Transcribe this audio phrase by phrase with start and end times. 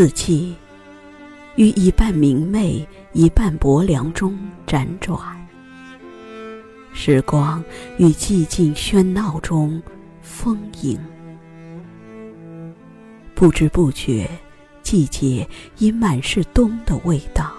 [0.00, 0.54] 四季，
[1.56, 4.34] 于一半明媚、一半薄凉中
[4.66, 5.20] 辗转；
[6.94, 7.62] 时光
[7.98, 9.82] 于寂静喧闹中
[10.22, 10.98] 丰盈。
[13.34, 14.26] 不知不觉，
[14.82, 15.46] 季节
[15.76, 17.52] 已满是冬的味道。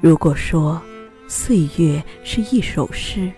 [0.00, 0.80] 如果说
[1.26, 3.32] 岁月是一首诗，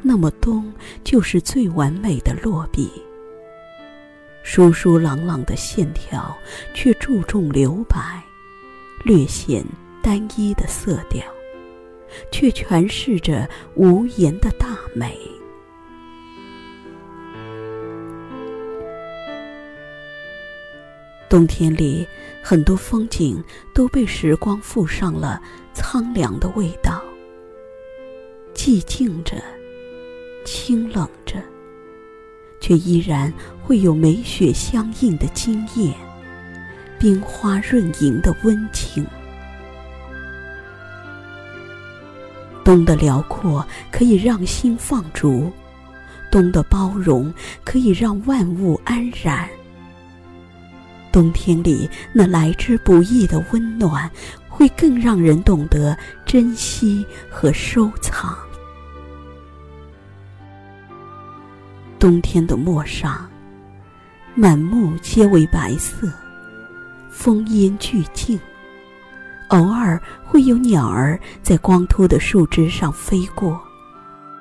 [0.00, 2.88] 那么冬就是最完美的落笔。
[4.46, 6.36] 疏疏朗朗的线条，
[6.74, 8.22] 却注重留白，
[9.02, 9.64] 略显
[10.02, 11.24] 单一的色调，
[12.30, 15.18] 却诠释着无言的大美。
[21.28, 22.06] 冬天里，
[22.42, 23.42] 很多风景
[23.74, 25.42] 都被时光附上了
[25.72, 27.02] 苍凉的味道，
[28.54, 29.42] 寂静着，
[30.44, 31.42] 清冷着，
[32.64, 33.30] 却依然
[33.62, 35.94] 会有梅雪相映的惊艳，
[36.98, 39.04] 冰花润莹的温情。
[42.64, 45.52] 冬的辽阔可以让心放逐，
[46.30, 47.30] 冬的包容
[47.64, 49.46] 可以让万物安然。
[51.12, 54.10] 冬天里那来之不易的温暖，
[54.48, 58.34] 会更让人懂得珍惜和收藏。
[62.04, 63.26] 冬天的陌上，
[64.34, 66.06] 满目皆为白色，
[67.08, 68.38] 风烟俱静，
[69.48, 73.58] 偶尔会有鸟儿在光秃的树枝上飞过，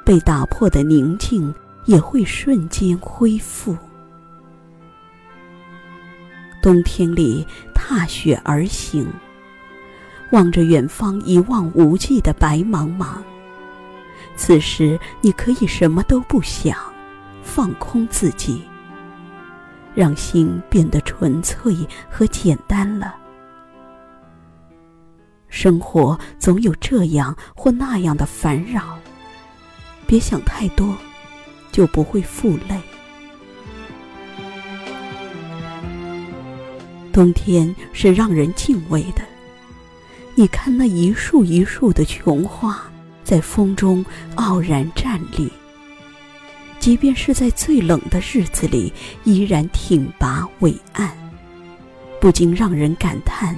[0.04, 3.78] 被打破的宁静也会瞬间恢复。
[6.62, 9.08] 冬天里踏雪而行，
[10.32, 13.20] 望着远方一望无际的白茫茫。
[14.36, 16.78] 此时你可以什么都不想，
[17.44, 18.64] 放空自己，
[19.94, 21.76] 让心变得纯粹
[22.10, 23.16] 和简单了。
[25.50, 28.98] 生活总有这样或那样的烦扰，
[30.08, 30.96] 别想太多，
[31.72, 32.82] 就不会负累。
[37.12, 39.22] 冬天是让人敬畏的。
[40.34, 42.82] 你看那一树一树的琼花，
[43.24, 45.52] 在风中傲然站立。
[46.84, 48.92] 即便是在最冷的日子里，
[49.24, 51.10] 依然挺拔伟岸，
[52.20, 53.56] 不禁让人感叹：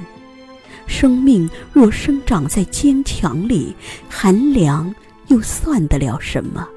[0.86, 3.76] 生命若生长在坚强里，
[4.08, 4.94] 寒凉
[5.30, 6.68] 又算得了什么？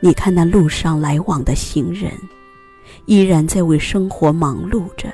[0.00, 2.12] 你看那路上来往的行人。
[3.06, 5.08] 依然在为生活忙碌着。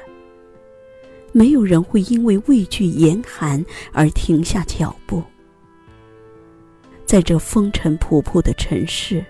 [1.32, 3.62] 没有人会因为畏惧严寒
[3.92, 5.22] 而停下脚步。
[7.06, 9.24] 在这风尘仆仆的尘世，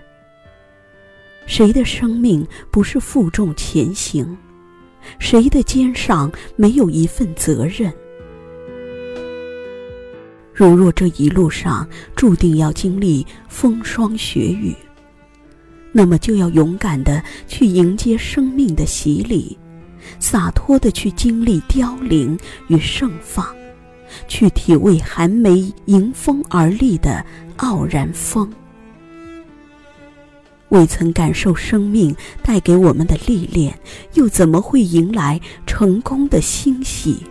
[1.45, 4.35] 谁的生命不是负重前行？
[5.19, 7.93] 谁的肩上没有一份责任？
[10.53, 14.75] 如若这一路上注定要经历风霜雪雨，
[15.91, 19.55] 那么就要勇敢的去迎接生命的洗礼，
[20.19, 22.37] 洒脱的去经历凋零
[22.69, 23.55] 与盛放，
[24.27, 27.25] 去体味寒梅迎风而立的
[27.57, 28.51] 傲然风。
[30.69, 33.77] 未曾感受生命带给我们的历练，
[34.13, 37.23] 又怎么会迎来成功的欣喜？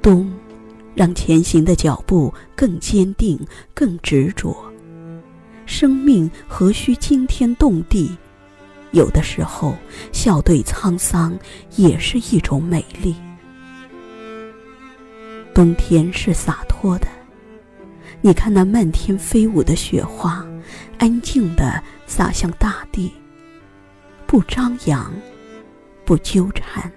[0.00, 0.30] 冬。
[0.92, 3.38] 让前行的脚步更坚定、
[3.72, 4.54] 更执着。
[5.64, 8.10] 生命何须惊天动地？
[8.92, 9.76] 有的时候，
[10.12, 11.38] 笑对沧桑
[11.76, 13.14] 也是一种美丽。
[15.54, 17.06] 冬天是洒脱的，
[18.20, 20.44] 你看那漫天飞舞的雪花，
[20.98, 23.12] 安静地洒向大地，
[24.26, 25.12] 不张扬，
[26.04, 26.90] 不纠缠，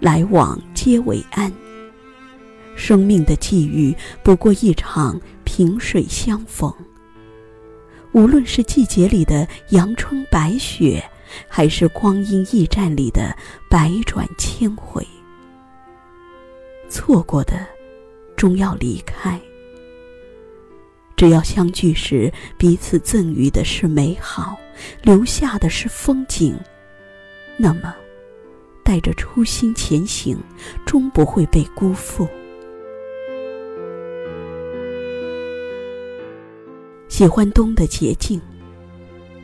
[0.00, 1.52] 来往皆为安。
[2.76, 6.72] 生命的际遇不过一场萍水相逢。
[8.14, 11.02] 无论是季节里的阳春白雪，
[11.48, 13.36] 还是光阴驿站里的
[13.68, 15.04] 百转千回，
[16.88, 17.66] 错过的
[18.36, 19.38] 终要离开。
[21.16, 24.56] 只要相聚时彼此赠予的是美好，
[25.02, 26.56] 留下的是风景，
[27.56, 27.92] 那么
[28.84, 30.38] 带着初心前行，
[30.86, 32.28] 终不会被辜负。
[37.16, 38.40] 喜欢冬的洁净，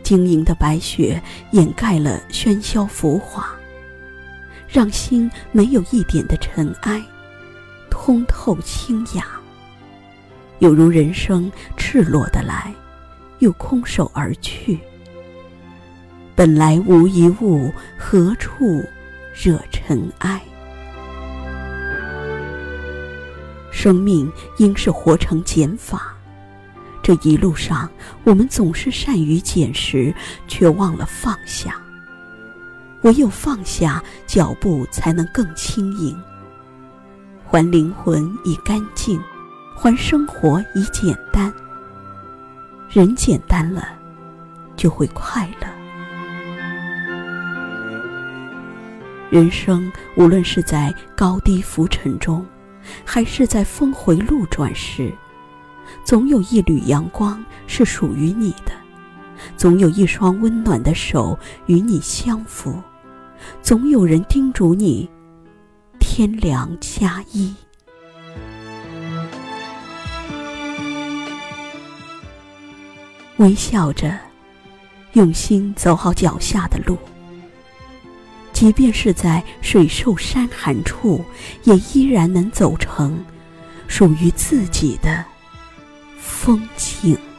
[0.03, 1.23] 晶莹的白雪
[1.53, 3.49] 掩盖了喧嚣浮华，
[4.67, 7.01] 让心没有一点的尘埃，
[7.89, 9.25] 通透清雅。
[10.59, 12.75] 有如人生赤裸的来，
[13.39, 14.77] 又空手而去。
[16.35, 18.85] 本来无一物，何处
[19.33, 20.43] 惹尘埃？
[23.71, 26.17] 生命应是活成减法。
[27.03, 27.91] 这一路上，
[28.25, 30.15] 我们总是善于捡拾，
[30.47, 31.75] 却忘了放下。
[33.03, 36.17] 唯有放下，脚步才能更轻盈。
[37.47, 39.21] 还灵魂以干净，
[39.75, 41.53] 还生活以简单。
[42.91, 43.89] 人简单了，
[44.77, 45.67] 就会快乐。
[49.31, 52.45] 人生无论是在高低浮沉中，
[53.05, 55.13] 还是在峰回路转时，
[56.05, 58.73] 总有一缕阳光是属于你的，
[59.57, 62.75] 总有一双温暖的手与你相扶。
[63.63, 65.09] 总有人叮嘱你：
[65.99, 67.55] 天凉加衣。
[73.39, 74.19] 微笑着，
[75.15, 76.99] 用心走好脚下的路。
[78.53, 81.25] 即便是在水瘦山寒处，
[81.65, 83.25] 也依然能走成
[83.89, 85.25] 属于自己的
[86.21, 87.30] 风景。